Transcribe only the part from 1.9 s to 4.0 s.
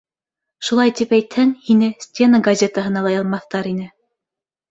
стена газетаһына ла яҙмаҫтар ине...